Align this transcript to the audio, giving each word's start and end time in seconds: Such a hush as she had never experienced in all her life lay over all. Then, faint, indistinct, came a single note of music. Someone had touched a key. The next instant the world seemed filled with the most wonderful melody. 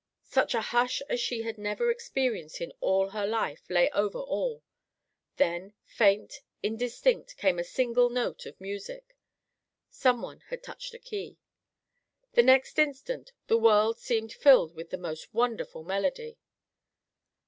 Such 0.25 0.55
a 0.55 0.61
hush 0.61 1.03
as 1.09 1.19
she 1.19 1.43
had 1.43 1.59
never 1.59 1.91
experienced 1.91 2.59
in 2.59 2.73
all 2.79 3.09
her 3.09 3.27
life 3.27 3.61
lay 3.69 3.87
over 3.91 4.17
all. 4.17 4.63
Then, 5.37 5.75
faint, 5.85 6.41
indistinct, 6.63 7.37
came 7.37 7.59
a 7.59 7.63
single 7.63 8.09
note 8.09 8.47
of 8.47 8.59
music. 8.59 9.15
Someone 9.91 10.39
had 10.49 10.63
touched 10.63 10.95
a 10.95 10.97
key. 10.97 11.37
The 12.33 12.41
next 12.41 12.79
instant 12.79 13.31
the 13.45 13.59
world 13.59 13.99
seemed 13.99 14.33
filled 14.33 14.73
with 14.73 14.89
the 14.89 14.97
most 14.97 15.35
wonderful 15.35 15.83
melody. 15.83 16.39